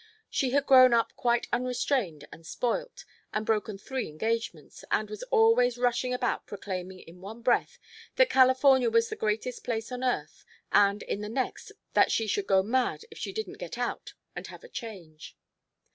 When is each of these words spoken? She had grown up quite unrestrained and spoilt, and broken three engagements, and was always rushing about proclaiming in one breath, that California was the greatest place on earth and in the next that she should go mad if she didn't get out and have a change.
She 0.31 0.49
had 0.49 0.65
grown 0.65 0.95
up 0.95 1.15
quite 1.15 1.47
unrestrained 1.53 2.25
and 2.31 2.43
spoilt, 2.43 3.05
and 3.31 3.45
broken 3.45 3.77
three 3.77 4.09
engagements, 4.09 4.83
and 4.89 5.07
was 5.07 5.21
always 5.29 5.77
rushing 5.77 6.11
about 6.11 6.47
proclaiming 6.47 7.01
in 7.01 7.21
one 7.21 7.43
breath, 7.43 7.77
that 8.15 8.27
California 8.27 8.89
was 8.89 9.09
the 9.09 9.15
greatest 9.15 9.63
place 9.63 9.91
on 9.91 10.03
earth 10.03 10.43
and 10.71 11.03
in 11.03 11.21
the 11.21 11.29
next 11.29 11.71
that 11.93 12.11
she 12.11 12.25
should 12.25 12.47
go 12.47 12.63
mad 12.63 13.05
if 13.11 13.19
she 13.19 13.31
didn't 13.31 13.59
get 13.59 13.77
out 13.77 14.15
and 14.35 14.47
have 14.47 14.63
a 14.63 14.69
change. 14.69 15.37